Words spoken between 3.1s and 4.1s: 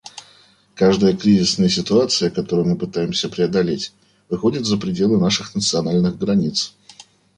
преодолеть,